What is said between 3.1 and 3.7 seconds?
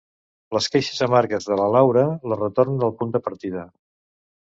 de partida.